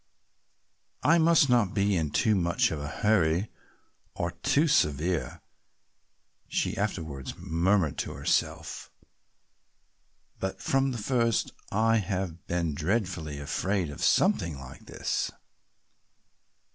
[1.03, 3.51] "I must not be in too much of a hurry
[4.15, 5.41] or too severe,"
[6.47, 8.89] she afterwards murmured to herself,
[10.39, 15.29] "but from the first I have been dreadfully afraid of something like this."